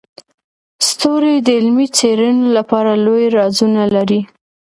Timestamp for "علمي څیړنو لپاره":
1.57-2.91